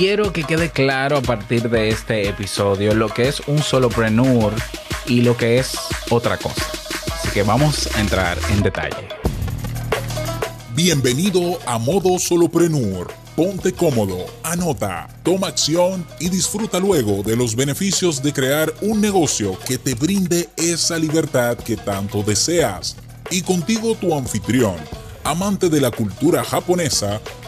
[0.00, 4.54] quiero que quede claro a partir de este episodio lo que es un solopreneur
[5.04, 5.74] y lo que es
[6.08, 6.64] otra cosa.
[7.12, 9.08] Así que vamos a entrar en detalle.
[10.74, 13.12] Bienvenido a Modo Solopreneur.
[13.36, 19.58] Ponte cómodo, anota, toma acción y disfruta luego de los beneficios de crear un negocio
[19.66, 22.96] que te brinde esa libertad que tanto deseas.
[23.30, 24.76] Y contigo tu anfitrión
[25.24, 27.20] amante de la cultura japonesa,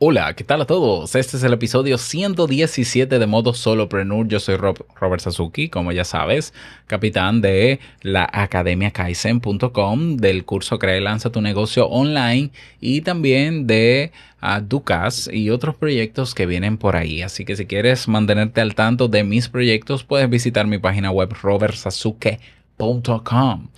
[0.00, 1.16] Hola, ¿qué tal a todos?
[1.16, 4.28] Este es el episodio 117 de Modo Solopreneur.
[4.28, 6.54] Yo soy Robert Sasuki, como ya sabes,
[6.86, 13.66] capitán de la Academia Kaizen.com, del curso Crea y Lanza tu negocio online y también
[13.66, 17.22] de uh, Ducas y otros proyectos que vienen por ahí.
[17.22, 21.34] Así que si quieres mantenerte al tanto de mis proyectos, puedes visitar mi página web
[21.42, 23.68] robertsasuke.com.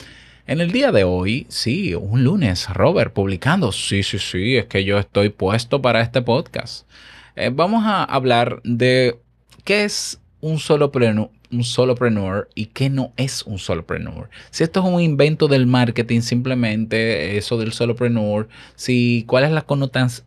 [0.47, 3.73] En el día de hoy, sí, un lunes, Robert, publicando.
[3.73, 6.89] Sí, sí, sí, es que yo estoy puesto para este podcast.
[7.37, 9.19] Eh, vamos a hablar de
[9.65, 14.31] qué es un solopreneur, un solopreneur y qué no es un solopreneur.
[14.51, 19.67] Si esto es un invento del marketing, simplemente eso del solopreneur, si cuál es la,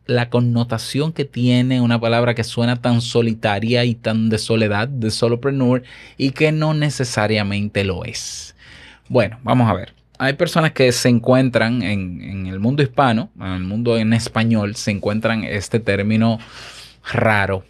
[0.05, 5.09] la connotación que tiene una palabra que suena tan solitaria y tan de soledad de
[5.09, 5.83] solopreneur
[6.17, 8.55] y que no necesariamente lo es.
[9.09, 13.63] Bueno, vamos a ver hay personas que se encuentran en, el mundo hispano, en el
[13.63, 16.39] mundo en español, se encuentran este término
[17.11, 17.65] raro.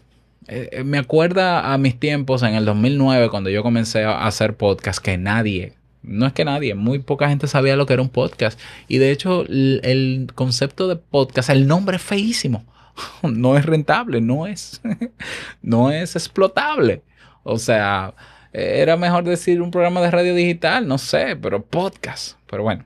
[0.48, 4.56] Eh, eh, me acuerda a mis tiempos en el 2009 cuando yo comencé a hacer
[4.56, 8.10] podcast que nadie, no es que nadie, muy poca gente sabía lo que era un
[8.10, 8.60] podcast.
[8.88, 12.66] Y de hecho el, concepto de podcast, el nombre es feísimo.
[13.24, 14.80] No es rentable, no es,
[15.64, 17.02] no es explotable.
[17.42, 18.14] O sea,
[18.54, 22.38] era mejor decir un programa de radio digital, no sé, pero podcast.
[22.48, 22.86] Pero bueno.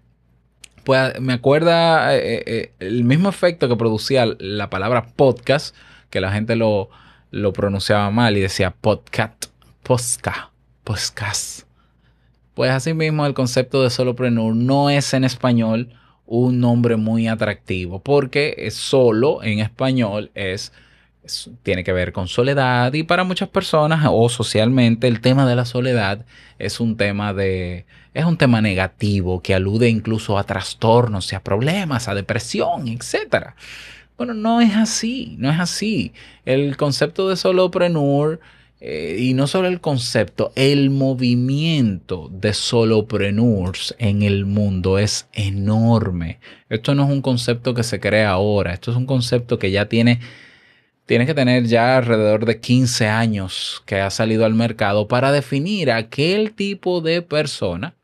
[0.86, 5.76] Pues me acuerda eh, eh, eh, el mismo efecto que producía la palabra podcast,
[6.10, 6.90] que la gente lo,
[7.30, 9.48] lo pronunciaba mal y decía podcast,
[9.84, 10.52] posca,
[10.86, 11.64] podcast.
[12.54, 15.90] Pues así mismo el concepto de solopreneur no es en español
[16.26, 20.72] un nombre muy atractivo, porque solo en español es
[21.64, 25.66] tiene que ver con soledad y para muchas personas o socialmente el tema de la
[25.66, 26.26] soledad
[26.60, 31.44] es un tema de es un tema negativo que alude incluso a trastornos y a
[31.44, 33.54] problemas, a depresión, etc.
[34.18, 36.14] Bueno, no es así, no es así.
[36.44, 38.40] El concepto de solopreneur
[38.80, 46.40] eh, y no solo el concepto, el movimiento de solopreneurs en el mundo es enorme.
[46.70, 49.90] Esto no es un concepto que se crea ahora, esto es un concepto que ya
[49.90, 50.20] tiene
[51.08, 55.90] tiene que tener ya alrededor de 15 años que ha salido al mercado para definir
[55.90, 57.96] aquel tipo de persona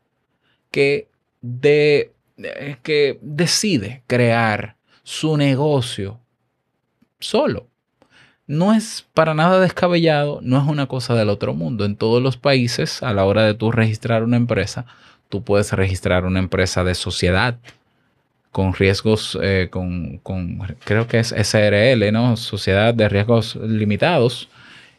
[0.70, 1.08] que,
[1.42, 6.18] de, eh, que decide crear su negocio
[7.20, 7.68] solo.
[8.46, 11.84] No es para nada descabellado, no es una cosa del otro mundo.
[11.84, 14.86] En todos los países, a la hora de tú registrar una empresa,
[15.28, 17.58] tú puedes registrar una empresa de sociedad
[18.54, 20.20] con riesgos, eh, con,
[20.84, 22.36] creo que es SRL, ¿no?
[22.36, 24.48] Sociedad de Riesgos Limitados,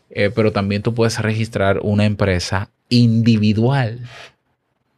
[0.10, 4.02] eh, pero también tú puedes registrar una empresa individual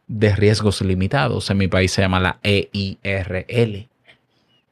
[0.08, 1.52] de riesgos limitados.
[1.52, 3.88] En mi país se llama la EIRL.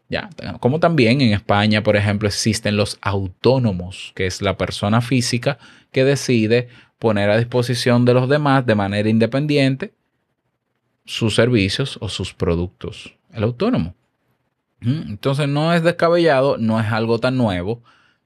[0.10, 5.60] Ya, como también en España, por ejemplo, existen los autónomos, que es la persona física
[5.92, 9.94] que decide poner a disposición de los demás de manera independiente
[11.06, 13.96] sus servicios o sus productos el autónomo.
[14.82, 17.82] Entonces no es descabellado, no es algo tan nuevo.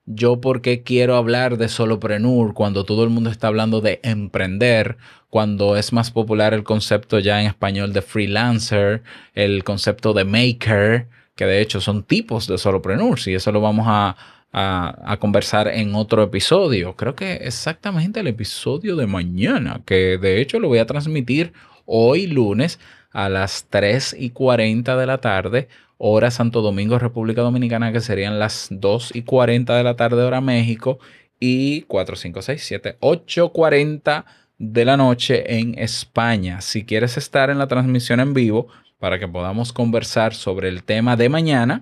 [0.06, 4.97] Yo porque quiero hablar de solopreneur cuando todo el mundo está hablando de emprender,
[5.30, 9.03] cuando es más popular el concepto ya en español de freelancer,
[9.36, 13.85] el concepto de maker, que de hecho son tipos de solopreneurs y eso lo vamos
[13.88, 14.17] a,
[14.52, 16.96] a, conversar en otro episodio.
[16.96, 21.53] Creo que exactamente el episodio de mañana, que de hecho lo voy a transmitir
[21.90, 22.80] hoy lunes
[23.12, 28.38] a las 3 y 40 de la tarde, hora Santo Domingo, República Dominicana, que serían
[28.38, 31.00] las 2 y 40 de la tarde, hora México,
[31.40, 34.26] y 4, 5, 6, 7, 8, 40
[34.59, 36.62] de la noche en España.
[36.62, 38.68] Si quieres estar en la transmisión en vivo
[39.00, 41.82] para que podamos conversar sobre el tema de mañana,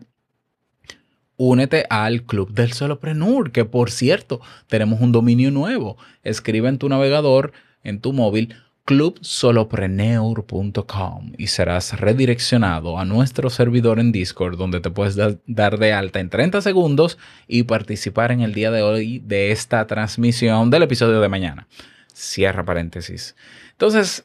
[1.36, 5.98] únete al Club del Soloprenur, que por cierto, tenemos un dominio nuevo.
[6.24, 7.51] Escribe en tu navegador,
[7.83, 8.56] en tu móvil,
[8.88, 16.22] clubsolopreneur.com y serás redireccionado a nuestro servidor en Discord donde te puedes dar de alta
[16.22, 17.18] en 30 segundos
[17.50, 21.68] y participar en el día de hoy de esta transmisión del episodio de mañana.
[22.13, 23.36] Cierra paréntesis.
[23.72, 24.24] Entonces,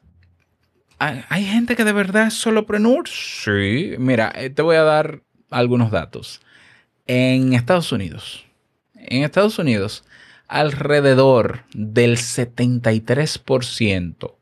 [1.00, 3.09] ¿hay gente que de verdad es solopreneur?
[3.09, 6.41] Sí, mira, eh, te voy a dar algunos datos.
[7.09, 8.47] En Estados Unidos,
[8.94, 10.05] en Estados Unidos,
[10.47, 14.37] alrededor del 73%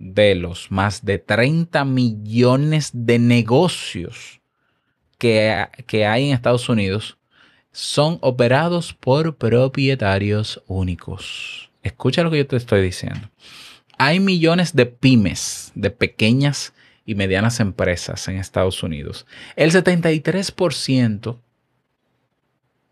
[0.00, 4.40] de los más de 30 millones de negocios
[5.18, 7.18] que, que, hay en Estados Unidos
[7.70, 11.70] son operados por propietarios únicos.
[11.82, 13.28] Escucha lo que yo te estoy diciendo.
[13.98, 16.72] Hay millones de pymes, de pequeñas
[17.04, 19.26] y medianas empresas en Estados Unidos.
[19.54, 21.38] El 73%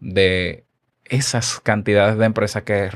[0.00, 0.64] de
[1.06, 2.90] esas cantidades de empresas que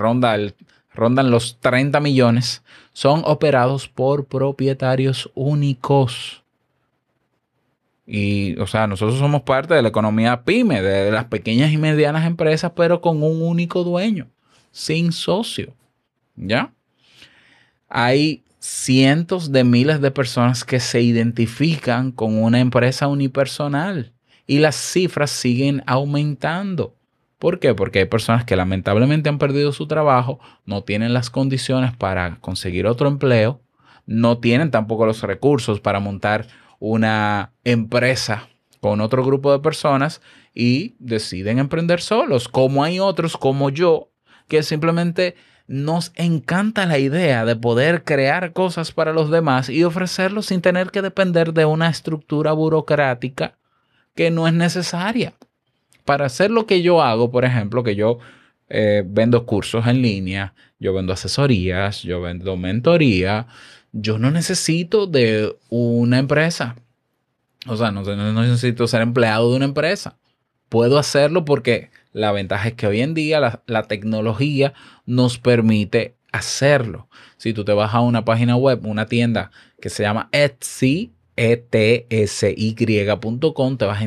[0.94, 2.62] rondan los 30 millones
[2.92, 6.42] son operados por propietarios únicos.
[8.06, 12.26] Y, o sea, nosotros somos parte de la economía pyme, de las pequeñas y medianas
[12.26, 14.28] empresas, pero con un único dueño,
[14.70, 15.74] sin socio.
[16.36, 16.72] ¿Ya?
[17.88, 24.12] Hay cientos de miles de personas que se identifican con una empresa unipersonal
[24.46, 26.94] y las cifras siguen aumentando.
[27.42, 27.74] ¿Por qué?
[27.74, 32.86] Porque hay personas que lamentablemente han perdido su trabajo, no tienen las condiciones para conseguir
[32.86, 33.60] otro empleo,
[34.06, 36.46] no tienen tampoco los recursos para montar
[36.78, 38.48] una empresa
[38.78, 40.22] con otro grupo de personas
[40.54, 44.12] y deciden emprender solos, como hay otros como yo,
[44.46, 45.34] que simplemente
[45.66, 50.92] nos encanta la idea de poder crear cosas para los demás y ofrecerlo sin tener
[50.92, 53.58] que depender de una estructura burocrática
[54.14, 55.34] que no es necesaria
[56.04, 58.18] para hacer lo que yo hago, por ejemplo, que yo
[58.68, 63.46] eh, vendo cursos en línea, yo vendo asesorías, yo vendo mentoría,
[63.92, 66.76] yo no necesito de una empresa.
[67.66, 70.16] O sea, no, necesito ser empleado de una empresa.
[70.68, 74.72] Puedo hacerlo porque la ventaja es que hoy en día la, la tecnología
[75.06, 77.08] nos permite hacerlo.
[77.36, 79.50] Si tú te vas a una página web, una tienda
[79.80, 82.08] que se llama Etsy, etsy.com
[83.78, 84.00] te, vas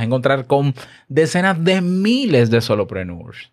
[0.00, 0.74] a encontrar con
[1.08, 3.52] decenas de miles de solopreneurs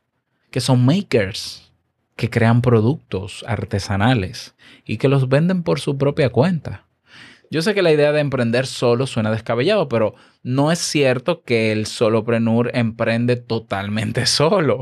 [0.52, 1.72] que son makers,
[2.16, 6.86] que crean productos artesanales y que los venden por su propia cuenta.
[7.52, 10.14] Yo sé que la idea de emprender solo suena descabellado, pero
[10.44, 14.82] no es cierto que el solopreneur emprende totalmente solo.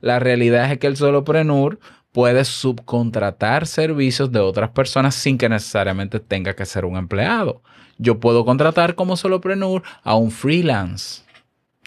[0.00, 1.78] la realidad es que el solopreneur
[2.14, 7.60] puedes subcontratar servicios de otras personas sin que necesariamente tenga que ser un empleado.
[7.98, 11.24] Yo puedo contratar como solopreneur a un freelance.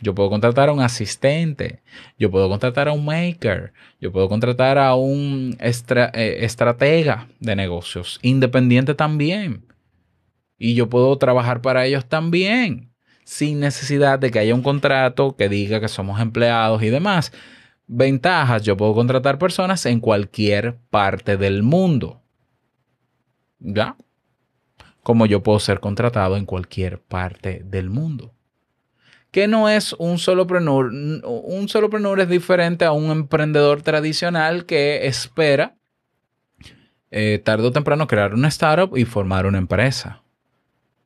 [0.02, 1.82] Yo puedo contratar a un asistente.
[2.20, 3.72] Yo puedo contratar a un maker.
[4.02, 9.66] Yo puedo contratar a un eh, estratega de negocios, independiente también.
[10.58, 12.92] Y yo puedo trabajar para ellos también,
[13.24, 17.32] sin necesidad de que haya un contrato que diga que somos empleados y demás.
[17.88, 22.22] Ventajas, yo puedo contratar personas en cualquier parte del mundo.
[23.60, 23.96] ¿Ya?
[25.04, 28.34] Como yo puedo ser contratado en cualquier parte del mundo.
[29.32, 30.92] Que no es un solopreneur.
[30.92, 35.78] Un solopreneur es diferente a un emprendedor tradicional que espera
[37.10, 40.24] eh, tarde o temprano crear una startup y formar una empresa.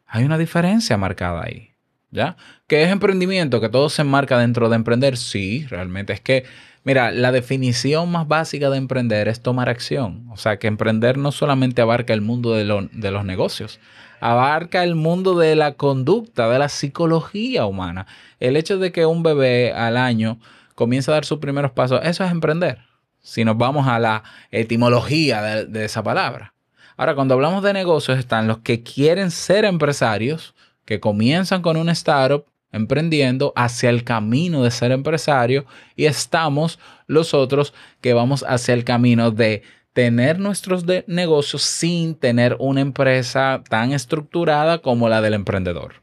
[0.07, 1.69] Hay una diferencia marcada ahí.
[2.09, 2.35] ¿Ya?
[2.67, 3.61] ¿Qué es emprendimiento?
[3.61, 5.15] Que todo se enmarca dentro de emprender.
[5.15, 6.43] Sí, realmente es que
[6.83, 10.25] Mira, la definición más básica de emprender es tomar acción.
[10.31, 13.79] O sea, que emprender no solamente abarca el mundo de, los negocios,
[14.19, 18.07] abarca el mundo de la conducta, de la psicología humana.
[18.39, 20.39] El hecho de que un bebé al año
[20.73, 22.79] comience a dar sus primeros pasos, eso es emprender.
[23.21, 26.55] Si nos vamos a la etimología de, de esa palabra.
[26.97, 31.89] Ahora, cuando hablamos de negocios, están los que quieren ser empresarios, que comienzan con un
[31.89, 38.73] startup emprendiendo hacia el camino de ser empresario y estamos los otros que vamos hacia
[38.73, 39.63] el camino de
[39.93, 45.95] tener nuestros negocios sin tener una empresa tan estructurada como la del emprendedor.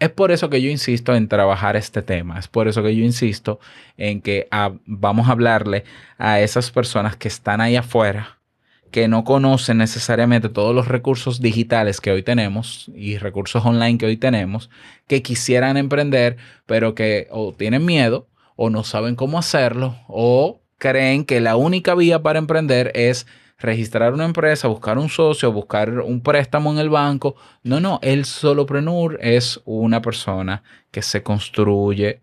[0.00, 3.04] Es por eso que yo insisto en trabajar este tema, es por eso que yo
[3.04, 3.60] insisto
[3.96, 5.84] en que ah, vamos a hablarle
[6.18, 8.41] a esas personas que están ahí afuera
[8.92, 14.06] que no conocen necesariamente todos los recursos digitales que hoy tenemos y recursos online que
[14.06, 14.70] hoy tenemos,
[15.08, 21.24] que quisieran emprender, pero que o tienen miedo o no saben cómo hacerlo o creen
[21.24, 23.26] que la única vía para emprender es
[23.58, 27.36] registrar una empresa, buscar un socio, buscar un préstamo en el banco.
[27.62, 32.20] No, no, el solopreneur es una persona que se construye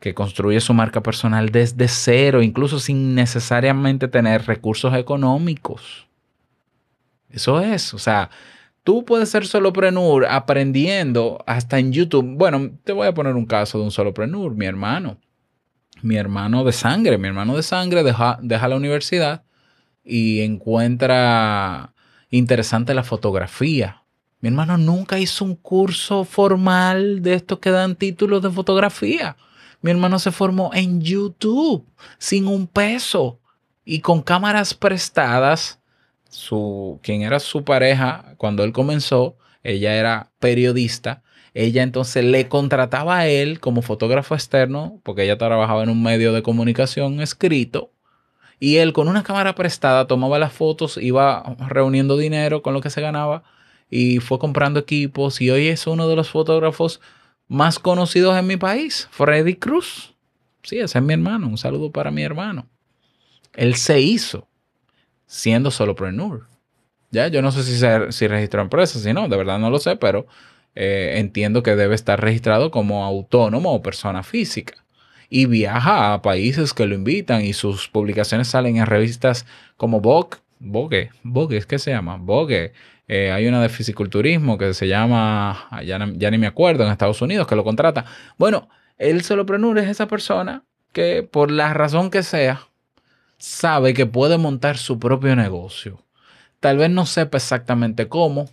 [0.00, 6.06] que construye su marca personal desde cero, incluso sin necesariamente tener recursos económicos.
[7.30, 8.30] Eso es, o sea,
[8.84, 12.36] tú puedes ser soloprenur aprendiendo hasta en YouTube.
[12.36, 15.18] Bueno, te voy a poner un caso de un soloprenur, mi hermano.
[16.00, 19.42] Mi hermano de sangre, mi hermano de sangre deja, deja la universidad
[20.04, 21.92] y encuentra
[22.30, 24.04] interesante la fotografía.
[24.40, 29.36] Mi hermano nunca hizo un curso formal de estos que dan títulos de fotografía.
[29.80, 31.86] Mi hermano se formó en YouTube
[32.18, 33.40] sin un peso
[33.84, 35.80] y con cámaras prestadas.
[36.28, 41.22] Su, quien era su pareja cuando él comenzó, ella era periodista.
[41.54, 46.32] Ella entonces le contrataba a él como fotógrafo externo, porque ella trabajaba en un medio
[46.32, 47.90] de comunicación escrito.
[48.60, 52.90] Y él con una cámara prestada tomaba las fotos, iba reuniendo dinero con lo que
[52.90, 53.44] se ganaba
[53.90, 55.40] y fue comprando equipos.
[55.40, 57.00] Y hoy es uno de los fotógrafos
[57.48, 60.14] más conocidos en mi país, Freddy Cruz.
[60.62, 61.48] Sí, ese es mi hermano.
[61.48, 62.66] Un saludo para mi hermano.
[63.54, 64.46] Él se hizo
[65.26, 66.46] siendo solopreneur.
[67.10, 69.78] Ya, yo no sé si, se, si registró empresa, si no, de verdad no lo
[69.78, 70.26] sé, pero
[70.74, 74.84] eh, entiendo que debe estar registrado como autónomo o persona física.
[75.30, 80.38] Y viaja a países que lo invitan y sus publicaciones salen en revistas como Vogue,
[80.60, 82.16] Vogue, Vogue, ¿es que se llama?
[82.16, 82.72] Vogue,
[83.08, 87.22] eh, hay una de fisiculturismo que se llama, ah, ya, ni me acuerdo, en Estados
[87.22, 88.04] Unidos, que lo contrata.
[88.36, 92.68] Bueno, el solopreneur es esa persona que por la razón que sea,
[93.38, 96.04] sabe que puede montar su propio negocio.
[96.60, 98.50] Tal vez no sepa exactamente cómo,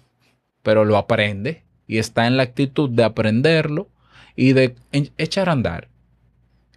[0.63, 3.89] pero lo aprende y está en la actitud de aprenderlo
[4.35, 4.75] y de
[5.17, 5.89] echar a andar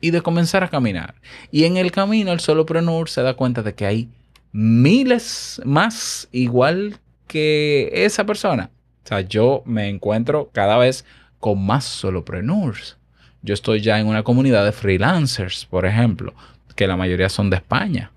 [0.00, 1.14] y de comenzar a caminar.
[1.50, 4.08] Y en el camino el solopreneur se da cuenta de que hay
[4.52, 8.70] miles más igual que esa persona.
[9.04, 11.04] O sea, yo me encuentro cada vez
[11.38, 12.98] con más solopreneurs.
[13.42, 16.34] Yo estoy ya en una comunidad de freelancers, por ejemplo,
[16.74, 18.10] que la mayoría son de España.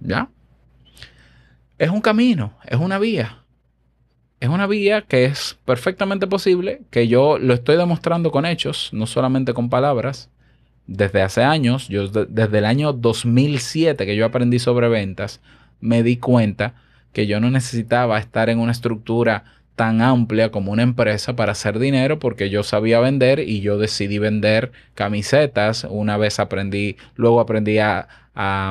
[0.00, 0.28] ¿Ya?
[1.78, 3.38] Es un camino, es una vía.
[4.40, 9.06] Es una vía que es perfectamente posible, que yo lo estoy demostrando con hechos, no
[9.06, 10.30] solamente con palabras.
[10.86, 15.40] Desde hace años, yo desde el año 2007 que yo aprendí sobre ventas,
[15.80, 16.74] me di cuenta
[17.14, 19.44] que yo no necesitaba estar en una estructura
[19.76, 24.18] tan amplia como una empresa para hacer dinero porque yo sabía vender y yo decidí
[24.18, 25.86] vender camisetas.
[25.88, 28.08] Una vez aprendí, luego aprendí a,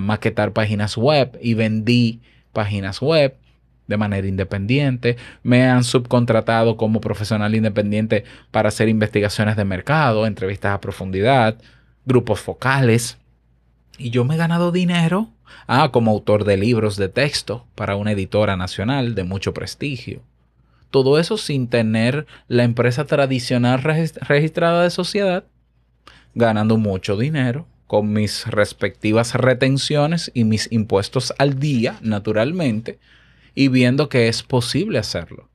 [0.01, 2.19] maquetar páginas web y vendí
[2.51, 3.33] páginas web
[3.87, 5.15] de manera independiente.
[5.41, 11.55] Me han subcontratado como profesional independiente para hacer investigaciones de mercado, entrevistas a profundidad,
[12.05, 13.17] grupos focales.
[13.97, 15.32] Y yo me he ganado dinero
[15.67, 20.21] Ah, como autor de libros de texto para una editora nacional de mucho prestigio.
[20.89, 25.45] Todo eso sin tener la empresa tradicional registrada de sociedad,
[26.35, 32.99] ganando mucho dinero, con mis respectivas retenciones y mis impuestos al día, naturalmente,
[33.55, 35.49] y viendo que es posible hacerlo.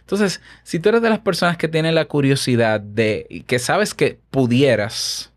[0.00, 4.20] Entonces, si tú eres de las personas que tienen la curiosidad de que sabes que
[4.30, 5.32] pudieras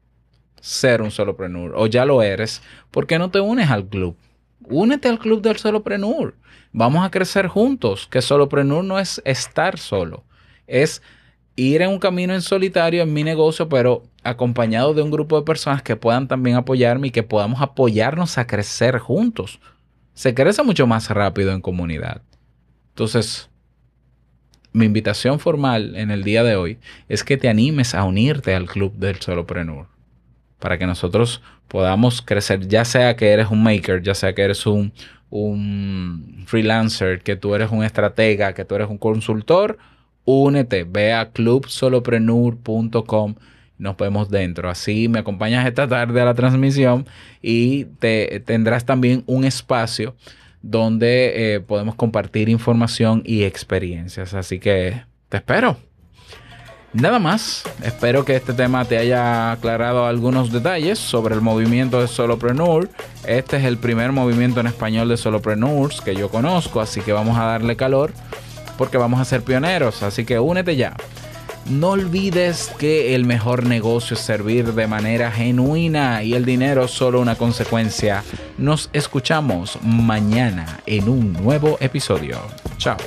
[0.62, 2.62] ser un solopreneur o ya lo eres,
[2.92, 4.16] ¿por qué no te unes al club?
[4.62, 6.36] Únete al club del solopreneur.
[6.72, 10.24] Vamos a crecer juntos, que solopreneur no es estar solo,
[10.68, 11.02] es
[11.56, 15.46] ir en un camino en solitario en mi negocio, pero acompañado de un grupo de
[15.46, 19.60] personas que puedan también apoyarme y que podamos apoyarnos a crecer juntos.
[20.14, 22.22] Se crece mucho más rápido en comunidad.
[22.90, 23.50] Entonces,
[24.72, 28.68] mi invitación formal en el día de hoy es que te animes a unirte al
[28.68, 29.88] club del solopreneur
[30.60, 34.66] para que nosotros podamos crecer, ya sea que eres un maker, ya sea que eres
[34.66, 34.94] un,
[36.46, 39.78] freelancer, que tú eres un estratega, que tú eres un consultor,
[40.26, 43.36] únete, ve a clubsolopreneur.com
[43.80, 44.70] nos vemos dentro.
[44.70, 47.08] Así me acompañas esta tarde a la transmisión
[47.42, 50.16] y te tendrás también un espacio
[50.62, 54.34] donde eh, podemos compartir información y experiencias.
[54.34, 55.89] Así que te espero.
[56.94, 62.08] Nada más, espero que este tema te haya aclarado algunos detalles sobre el movimiento de
[62.08, 62.90] Solopreneur.
[63.28, 67.38] Este es el primer movimiento en español de Solopreneurs que yo conozco, así que vamos
[67.38, 68.12] a darle calor
[68.76, 70.96] porque vamos a ser pioneros, así que únete ya.
[71.70, 77.22] No olvides que el mejor negocio es servir de manera genuina y el dinero solo
[77.22, 78.24] una consecuencia.
[78.58, 82.40] Nos escuchamos mañana en un nuevo episodio.
[82.78, 82.98] Chao.